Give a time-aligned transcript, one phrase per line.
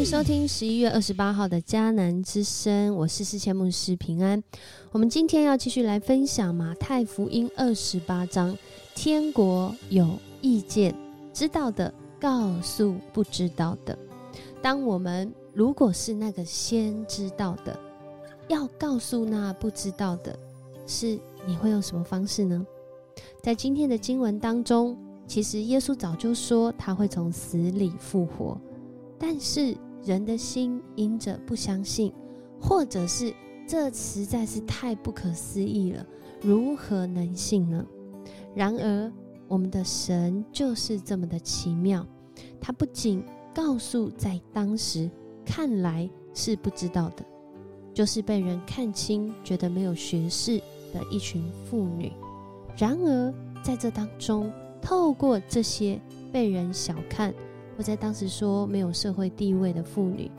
[0.00, 4.42] 迎收听十一月二十八号的迦南之声，我是四千牧师平安。
[4.92, 8.56] 我们今天要继续来分享马太福音二十八章，
[8.94, 10.08] 天国有
[10.40, 10.94] 意见，
[11.34, 13.96] 知道的告诉不知道的。
[14.62, 17.78] 当我们如果是那个先知道的，
[18.48, 20.34] 要告诉那不知道的，
[20.86, 22.66] 是你会用什么方式呢？
[23.42, 24.96] 在今天的经文当中，
[25.26, 28.58] 其实耶稣早就说他会从死里复活。
[29.22, 32.12] 但是人的心因着不相信，
[32.60, 33.34] 或者是
[33.66, 36.06] 这实在是太不可思议了，
[36.40, 37.86] 如何能信呢？
[38.54, 39.12] 然而
[39.46, 42.06] 我们的神就是这么的奇妙，
[42.60, 43.22] 他不仅
[43.54, 45.10] 告诉在当时
[45.44, 47.24] 看来是不知道的，
[47.92, 50.58] 就是被人看清、觉得没有学识
[50.92, 52.12] 的一群妇女，
[52.76, 56.00] 然而在这当中，透过这些
[56.32, 57.34] 被人小看。
[57.82, 60.30] 在当时说没有社会地位的妇女，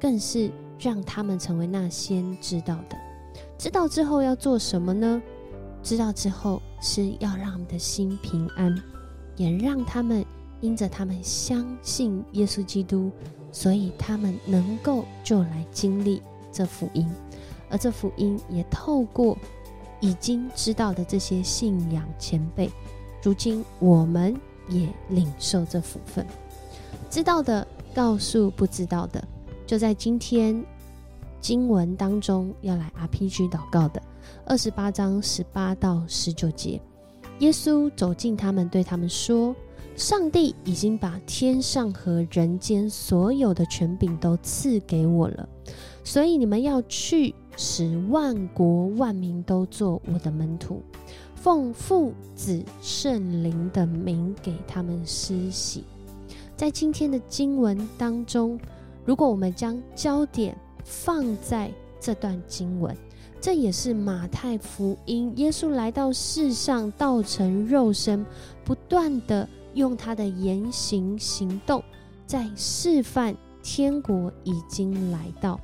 [0.00, 2.96] 更是让他们成为那先知道的。
[3.56, 5.22] 知道之后要做什么呢？
[5.82, 8.74] 知道之后是要让我们的心平安，
[9.36, 10.24] 也让他们
[10.60, 13.10] 因着他们相信耶稣基督，
[13.50, 17.08] 所以他们能够就来经历这福音。
[17.68, 19.36] 而这福音也透过
[19.98, 22.70] 已经知道的这些信仰前辈，
[23.22, 26.24] 如今我们也领受这福分。
[27.12, 29.22] 知道的告诉不知道的，
[29.66, 30.64] 就在今天
[31.42, 34.00] 经文当中要来 RPG 祷告的
[34.46, 36.80] 二十八章十八到十九节，
[37.40, 39.54] 耶稣走进他们，对他们说
[39.94, 45.46] ：“上帝已经把天上和人间所有的权柄都赐给我了，
[46.02, 50.80] 所以你们要去，使万国万民都做我的门徒，
[51.34, 55.84] 奉父子圣灵的名给他们施洗。”
[56.62, 58.56] 在今天的经文当中，
[59.04, 61.68] 如果我们将焦点放在
[61.98, 62.96] 这段经文，
[63.40, 68.24] 这也是马太福音耶稣来到世上道成肉身，
[68.64, 71.82] 不断的用他的言行行动，
[72.28, 75.58] 在示范天国已经来到，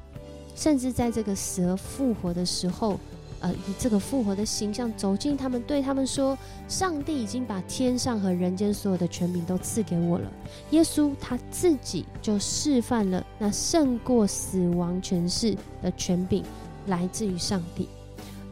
[0.57, 2.99] 甚至在这个死而复活的时候。
[3.41, 10.33] 呃，以这个复活的形象走进他们，对他们说：“上帝已经把天上和人间所有的权柄都赐给我了。”
[10.71, 16.43] 耶稣他自己就示范了那胜过死亡权势的权柄
[16.87, 17.89] 来自于上帝，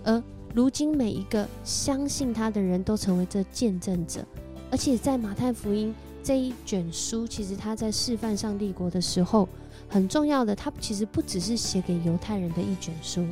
[0.04, 0.22] 而
[0.54, 4.24] 如今每一个相信他的人都成为这见证者。
[4.70, 5.92] 而且在马太福音
[6.22, 9.48] 这一卷书，其实他在示范上帝国的时候，
[9.88, 13.26] 很重要的，他其实不只是写给犹太人的一卷书，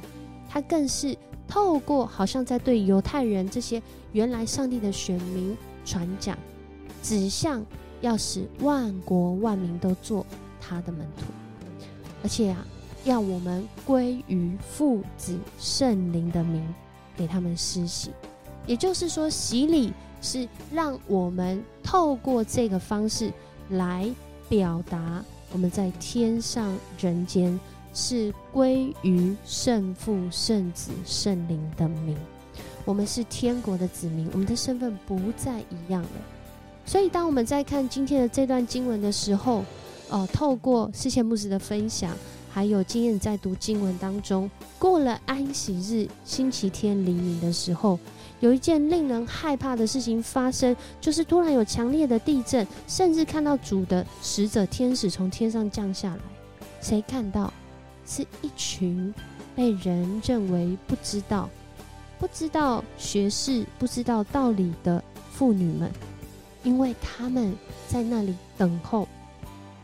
[0.49, 1.17] 他更是。
[1.47, 3.81] 透过好像在对犹太人这些
[4.13, 6.37] 原来上帝的选民传讲，
[7.03, 7.65] 指向
[8.01, 10.25] 要使万国万民都做
[10.61, 11.25] 他的门徒，
[12.23, 12.67] 而且啊，
[13.05, 16.63] 要我们归于父子圣灵的名，
[17.17, 18.11] 给他们施洗。
[18.67, 23.31] 也就是说，洗礼是让我们透过这个方式
[23.69, 24.11] 来
[24.49, 25.23] 表达
[25.53, 27.61] 我们在天上人间。
[27.95, 32.17] 是归于圣父、圣子、圣灵的名，
[32.85, 36.09] 我们是天国的子民，我们的身份不再一样了。
[36.85, 39.65] 所以，当我们在看今天的这段经文的时候，
[40.11, 42.15] 呃，透过世前牧师的分享，
[42.51, 47.99] 还有经验在读经文当中，过了安息日星期天黎明的时候，
[48.41, 56.21] 有一件令人害怕的事情发生，就是突然有强烈的地震，甚至看到主的使者天使从天上降下来。
[56.83, 57.51] 谁看到？
[58.07, 59.13] 是一群
[59.55, 61.49] 被人认为不知道、
[62.19, 65.91] 不知道学识、不知道道理的妇女们，
[66.63, 67.55] 因为他们
[67.89, 69.09] 在那里等候，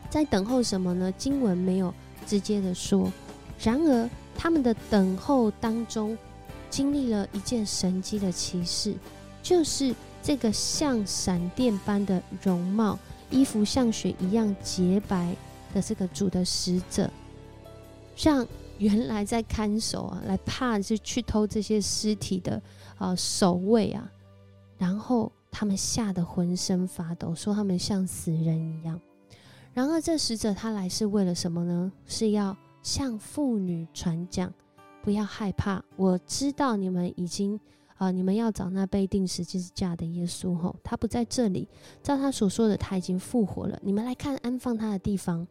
[0.09, 1.11] 在等候什么呢？
[1.17, 1.93] 经文没有
[2.25, 3.11] 直接的说。
[3.59, 6.17] 然而，他们的等候当中，
[6.69, 8.95] 经历了一件神迹的奇事，
[9.43, 12.97] 就是这个像闪电般的容貌、
[13.29, 15.35] 衣服像雪一样洁白
[15.73, 17.09] 的这个主的使者。
[18.15, 18.45] 让
[18.77, 22.61] 原来在看守啊，来怕是去偷这些尸体的
[22.97, 24.11] 啊守卫啊，
[24.77, 28.99] 然后他们吓得浑身发抖，说他们像死人一样。
[29.73, 31.91] 然而这使者他来是为了什么呢？
[32.05, 34.53] 是要向妇女传讲，
[35.01, 35.83] 不要害怕。
[35.95, 37.59] 我知道你们已经
[37.95, 41.69] 啊，你们要找那被钉十字架的耶稣吼，他不在这里。
[42.03, 43.79] 照他所说的，他已经复活了。
[43.81, 45.47] 你们来看安放他的地方。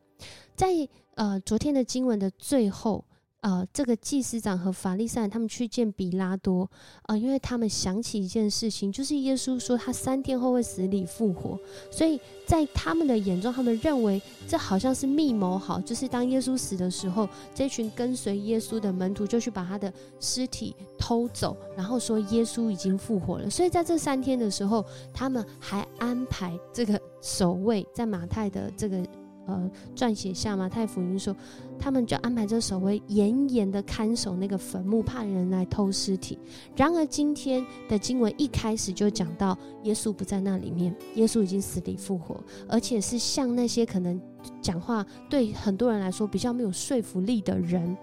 [0.57, 0.69] 在
[1.15, 3.05] 呃昨天的经文的最后，
[3.41, 6.71] 呃，这个祭司长和法利赛他们去见比拉多，
[7.07, 11.59] 呃，因为他们想起一件事情，就是耶稣说他三天后会死里复活，
[11.91, 19.91] 所以在他们的眼中，他们认为这好像是密谋好，就是当耶稣死的时候，这群跟随耶稣的门徒就去把他的
[20.21, 23.49] 尸体偷走，然后说耶稣已经复活了。
[23.49, 24.85] 所以在这三天的时候，
[25.15, 29.03] 他们还安排这个守卫在马太的这个。
[29.47, 31.35] 呃，撰写下马太福音说，
[31.79, 36.39] 他们就安排这守卫严严的看守那个坟墓，怕人来偷尸体。
[36.77, 42.39] 然而今天的经文一开始就讲到，耶稣不在那里面，耶稣已经死里复活，
[42.69, 44.21] 而且是像那些可能
[44.63, 47.97] 讲话对很多人来说比较没有说服力的人，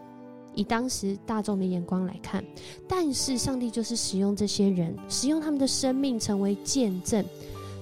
[0.53, 2.43] 以当时大众的眼光来看，
[2.87, 7.23] 但是上帝就是使用这些人，使用他们的生命成为见证。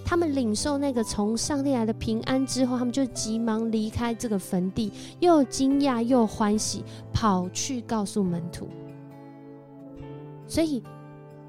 [0.06, 8.70] 他们领受那个从上帝来的平安之后，他们就急忙离开这个坟地，又惊讶又欢喜，跑去告诉门徒。
[10.48, 10.84] 所以，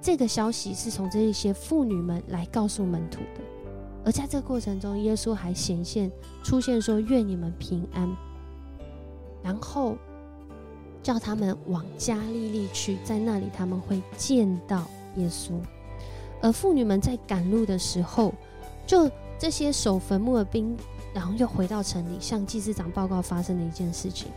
[0.01, 3.43] 这个消息是从这一些妇女们来告诉门徒的。
[4.07, 6.11] 而在这个过程中，耶稣还显现
[6.43, 8.09] 出现说：“愿你们平安。”
[9.45, 9.99] 然后
[11.03, 14.87] 叫他们往加利利去，在那里他们会见到
[15.17, 15.53] 耶稣。
[16.43, 18.33] 而妇女们在赶路的时候。
[18.87, 20.77] 就这些守坟墓的兵，
[21.13, 24.29] 然后又回到城里，向祭司长报告发生的一件事情。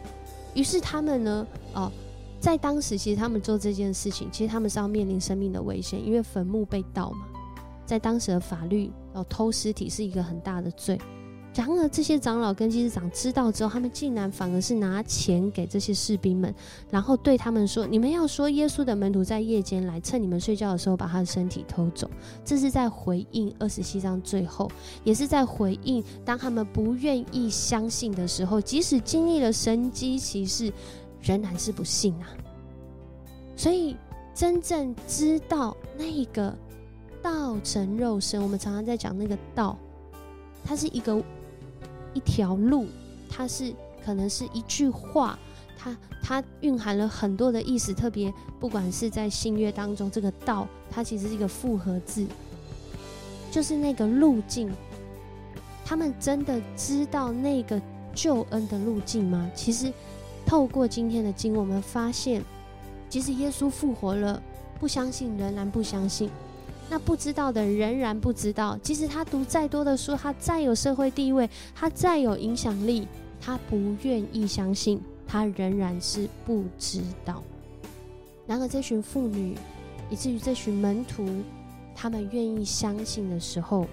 [0.55, 1.91] 于是他们呢，哦，
[2.39, 7.27] 在当时其实他们做这件事情，其实他们是要面临生命的危险，因为坟墓被盗嘛，
[7.85, 10.99] 在当时的法律，哦，偷尸体是一个很大的罪。
[11.55, 16.53] 然而，这些长老跟祭司长知道之后，他们竟然反而是拿钱给这些士兵们，
[16.89, 22.09] 然后对他们说：“你们要说耶稣的门徒在夜间来，趁你们睡觉的时候把他的身体偷走。”
[22.45, 24.71] 这是在回应二十七章最后，
[25.03, 30.71] 也是在回应当他们不愿意相信的时候，即使经历了神机骑士，
[31.21, 32.29] 仍然是不信啊。
[33.57, 33.97] 所以，
[34.33, 36.55] 真正知道那个
[37.21, 39.77] 道成肉身，我们常常在讲那个道，
[40.63, 41.21] 它是一个。
[42.13, 42.87] 一条路，
[43.29, 43.73] 它是
[44.03, 45.37] 可能是一句话，
[45.77, 47.93] 它它蕴含了很多的意思。
[47.93, 52.25] 特别不管是在新约当中，这个道，它其实是一个复合字，
[53.51, 54.71] 就是那个路径。
[55.85, 57.81] 他们真的知道那个
[58.13, 59.49] 救恩的路径吗？
[59.55, 59.91] 其实
[60.45, 62.43] 透过今天的经，我们发现，
[63.09, 64.41] 即使耶稣复活了，
[64.79, 66.29] 不相信仍然不相信。
[66.91, 73.07] 那不知道的仍然不知道，即使他读再多的书，他再有社会地位，他再有影响力，
[73.39, 77.43] 他不愿意相信，他仍然是不知道。
[78.47, 79.55] 然而，这群妇女，
[80.09, 81.27] 以至于这群门徒，
[81.95, 83.85] 他们愿意相信的时候，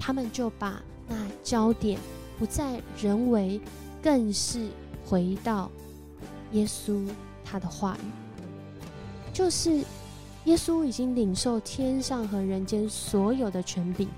[0.00, 1.96] 他们就把那焦点
[2.40, 3.60] 不在人为，
[4.02, 4.66] 更是
[5.06, 5.70] 回到
[6.50, 7.06] 耶稣
[7.44, 8.10] 他的话语，
[9.32, 9.80] 就是。
[10.44, 14.08] 耶稣已经领受天上和人间所有的权柄，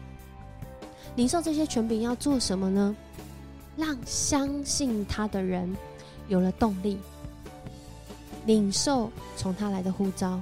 [1.16, 2.96] 领受这些权柄要做什么呢？
[3.76, 5.70] 让相信他的人
[6.28, 6.98] 有了动力，
[8.46, 10.40] 领受从他来的呼召，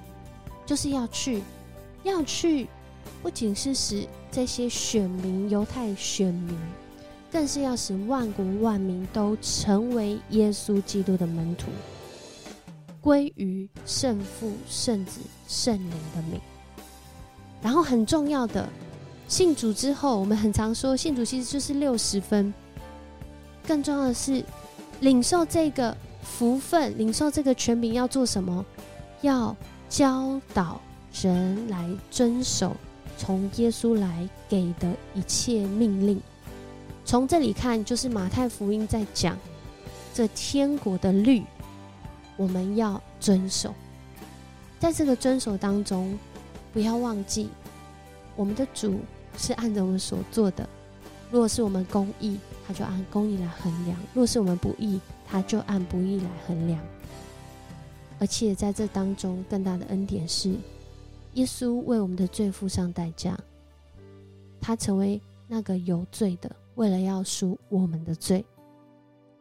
[0.64, 1.42] 就是要去，
[2.04, 2.68] 要去，
[3.22, 6.56] 不仅是使这些选民犹太选民，
[7.30, 11.66] 更是要使万国万民都成为耶稣基督的门徒。
[13.02, 16.40] 归于圣父、圣子、圣灵的名。
[17.60, 18.66] 然后很重要的，
[19.28, 22.54] 信主之后，我们很常说信主其实就是六十分。
[23.66, 24.44] 更重要的是，
[25.00, 28.64] 领受这个福分，领受这个权柄要做什么？
[29.20, 29.54] 要
[29.88, 30.80] 教导
[31.20, 32.74] 人来遵守
[33.18, 36.20] 从耶稣来给的一切命令。
[37.04, 39.36] 从这里看，就是马太福音在讲
[40.14, 41.42] 这天国的律。
[42.36, 43.74] 我们要遵守，
[44.78, 46.18] 在这个遵守当中，
[46.72, 47.48] 不要忘记，
[48.34, 49.00] 我们的主
[49.36, 50.68] 是按着我们所做的。
[51.30, 56.78] 如果是我们公义，他就按公义来衡量；若是我们不义，他就按不义来衡量。
[58.18, 60.54] 而且在这当中，更大的恩典是，
[61.34, 63.38] 耶稣为我们的罪付上代价，
[64.60, 68.44] 他成为那个有罪的，为了要赎我们的罪。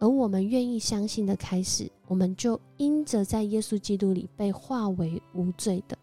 [0.01, 5.95] 而我们愿意相信的开始，我们就因着在耶稣基督里被化为无罪的。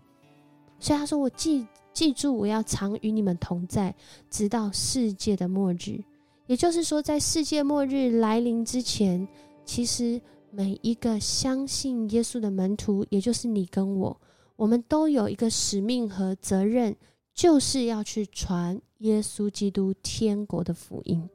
[0.78, 3.93] 所以他说：“我记记住，我要常与你们同在，
[4.31, 6.00] 直到世界的末日。”
[6.47, 9.26] 也就是说，在世界末日来临之前，
[9.64, 10.21] 其实
[10.52, 14.17] 每一个相信耶稣的门徒，也就是你跟我，
[14.55, 16.95] 我们都有一个使命和责任，
[17.35, 21.28] 就是要去传耶稣基督天国的福音，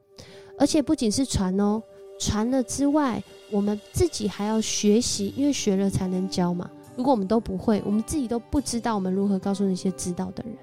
[0.58, 1.82] 而且不仅是传哦。
[2.18, 6.70] 传了之外，我们自己还要学习，因为学了才能教嘛。
[6.96, 10.56] 如果我们都不会，我们自己都不知道，我们如何告诉那些知道的人？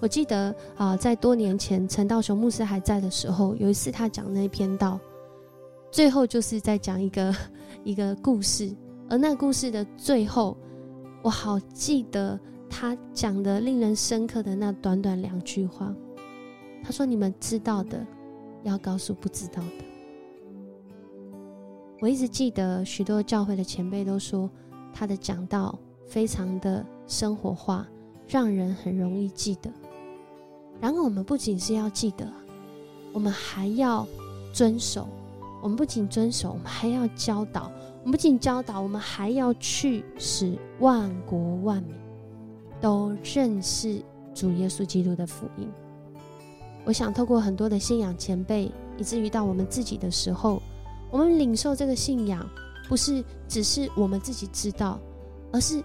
[0.00, 4.98] 我记得啊，在多年前陈道雄牧师还在的时候，有一次他讲那篇道，
[5.92, 7.34] 最后就是在讲一个
[7.84, 8.74] 一个故事，
[9.08, 10.56] 而那故事的最后，
[11.22, 12.36] 我好记得
[12.68, 15.94] 他讲的令人深刻的那短短两句话。
[16.82, 18.04] 他说：“你们知道的，
[18.64, 19.84] 要告诉不知道的。”
[22.02, 24.50] 我一直记得许多教会的前辈都说。
[24.94, 27.88] 他的讲道非常的生活化，
[28.28, 29.72] 让人很容易记得。
[30.82, 32.30] 然而，我们不仅是要记得，
[33.10, 34.06] 我们还要
[34.52, 35.08] 遵守。
[35.62, 37.72] 我们不仅遵守，我们还要教导。
[38.02, 41.94] 我们不仅教导，我们还要去使万国万民
[42.78, 44.02] 都认识
[44.34, 45.66] 主耶稣基督的福音。
[46.84, 50.60] 我想透过很多的信仰前辈，以至于到我们自己的时候，
[51.12, 52.44] 我们领受这个信仰。
[52.88, 55.00] 不是只是我们自己知道，
[55.50, 55.82] 而是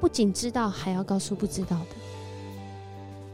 [0.00, 1.96] 不仅知道，还要告诉不知道的。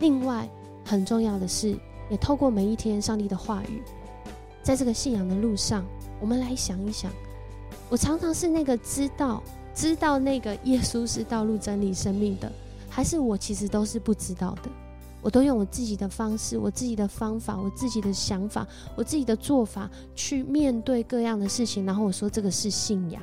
[0.00, 0.48] 另外，
[0.84, 1.78] 很重要的是，
[2.10, 3.80] 也透过每一天上帝的话语，
[4.60, 5.84] 在这个信仰的路上，
[6.20, 7.12] 我们来想一想：
[7.88, 9.40] 我常常是那个知道、
[9.72, 12.50] 知道那个耶稣是道路、真理、生命的，
[12.88, 14.70] 还是我其实都是不知道的？
[15.26, 18.64] 我都用我自己的方式、我自己的方法、我自己的想法、
[18.94, 23.20] 我自己的做法去面对各样的事情，然后我说这个是信仰。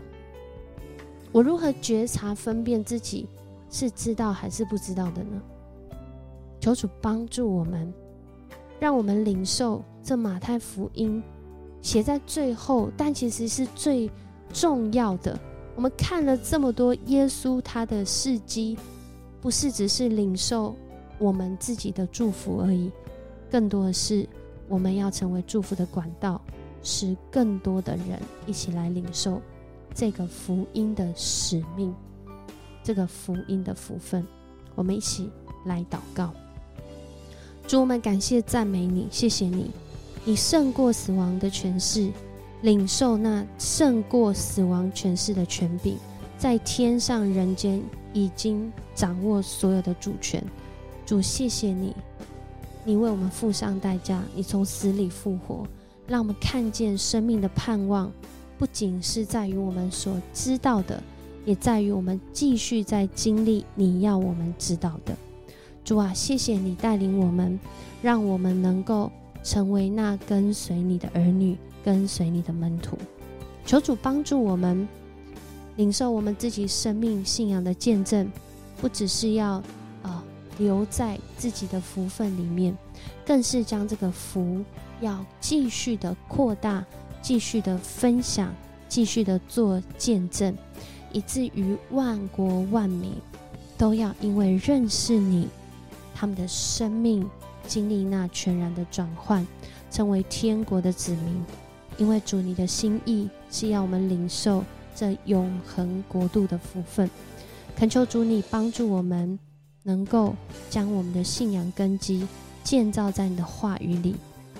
[1.32, 3.26] 我如何觉察、分辨自己
[3.70, 5.42] 是知道还是不知道的呢？
[6.60, 7.94] 求主帮助我们，
[8.82, 11.24] 让我们领受这马太福音
[11.82, 14.12] 写在最后，但其实是最
[14.52, 15.40] 重要的。
[15.74, 18.78] 我们看了这么多耶稣他的事迹，
[19.40, 20.76] 不是只是领受。
[21.24, 22.92] 我们自己的祝福而已，
[23.50, 24.28] 更多的是
[24.68, 26.42] 我们要成为祝福的管道，
[26.82, 29.42] 使更多的人一起来领受
[29.94, 31.96] 这个福音的使命，
[32.84, 34.28] 这个福音的福分。
[34.76, 35.30] 我们一起
[35.64, 36.34] 来祷告，
[37.70, 39.72] 主，我们感谢赞美你，谢谢你，
[40.26, 42.12] 你胜过死亡的权势，
[42.64, 45.96] 领受那胜过死亡权势的权柄，
[46.38, 50.44] 在天上人间已经掌握所有的主权。
[51.06, 51.94] 主，谢谢你，
[52.86, 55.68] 你为我们付上代价，你从死里复活，
[56.08, 58.12] 让我们看见生命的盼望，
[58.58, 61.04] 不仅是在于我们所知道的，
[61.46, 65.14] 也在于我们继续在经历你要我们知道的。
[65.84, 67.60] 主啊，谢谢你带领我们，
[68.02, 69.12] 让我们能够
[69.44, 72.98] 成为那跟随你的儿女，跟随你的门徒。
[73.66, 74.88] 求主帮助我们
[75.76, 78.32] 领受我们自己生命信仰的见证，
[78.80, 79.62] 不只是要。
[80.58, 82.76] 留在自己的福分里面，
[83.26, 84.64] 更是将这个福
[85.02, 86.86] 要继续的扩大，
[87.22, 88.54] 继续的分享，
[88.88, 90.56] 继续的做见证，
[91.12, 93.14] 以至于万国万民
[93.78, 95.48] 都要因为认识你，
[96.14, 97.30] 他们的生命
[97.68, 99.46] 经历那全然的转换，
[99.90, 101.44] 成为天国的子民。
[101.98, 104.64] 因为主你的心意是要我们领受
[104.96, 107.10] 这永恒国度的福分，
[107.76, 109.38] 恳求主你帮助我们。
[109.84, 110.34] 能够
[110.70, 112.26] 将我们的信仰根基
[112.64, 114.16] 建造在你的话语里，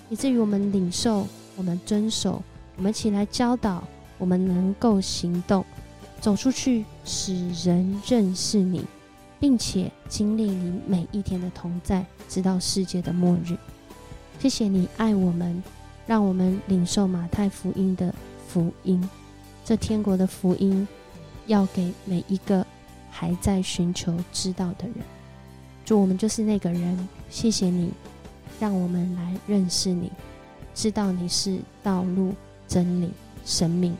[0.10, 1.26] 以至于我们领受、
[1.56, 2.44] 我们遵守、
[2.76, 3.84] 我们起来教导、
[4.18, 5.66] 我们能够行动，
[6.20, 8.86] 走出去，使人认识你，
[9.40, 13.58] 并且经历你每一天的同在，直到世界的末日。
[14.40, 15.64] 谢谢你爱我们，
[16.06, 18.14] 让我们领受马太福音的
[18.50, 19.10] 福音，
[19.64, 20.86] 这天国的福音，
[21.48, 22.66] 要给每一个。
[23.16, 24.96] 还在寻求知道的人，
[25.86, 27.08] 主，我们就是那个人。
[27.30, 27.92] 谢谢你，
[28.60, 30.12] 让我们来认识你，
[30.74, 32.34] 知道你是道路、
[32.68, 33.12] 真理、
[33.46, 33.96] 生命。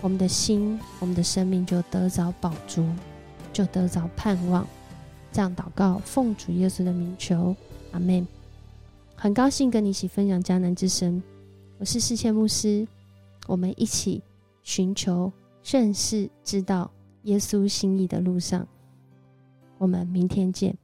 [0.00, 2.88] 我们的心，我们的生命就得着宝珠，
[3.52, 4.66] 就得着盼望。
[5.30, 7.54] 这样祷告，奉主耶稣的名求，
[7.92, 8.26] 阿门。
[9.14, 11.22] 很高兴跟你一起分享迦南之声，
[11.78, 12.88] 我是世谦牧师，
[13.46, 14.22] 我们一起
[14.62, 15.30] 寻求、
[15.62, 16.90] 认识、知道。
[17.24, 18.66] 耶稣心意的路上，
[19.78, 20.76] 我们明天见。